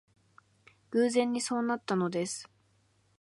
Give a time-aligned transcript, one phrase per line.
[0.93, 2.49] 偶然にそうなったのです